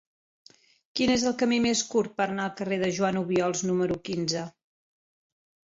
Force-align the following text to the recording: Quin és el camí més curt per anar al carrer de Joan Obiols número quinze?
Quin 0.99 1.13
és 1.15 1.25
el 1.31 1.35
camí 1.41 1.59
més 1.65 1.83
curt 1.91 2.17
per 2.23 2.27
anar 2.27 2.47
al 2.47 2.57
carrer 2.63 2.81
de 2.85 2.91
Joan 2.97 3.21
Obiols 3.23 3.65
número 3.71 4.01
quinze? 4.11 4.51